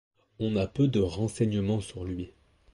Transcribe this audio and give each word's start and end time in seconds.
On 0.39 0.55
a 0.55 0.65
peu 0.65 0.87
de 0.87 0.99
renseignements 0.99 1.79
sur 1.79 2.05
lui. 2.05 2.31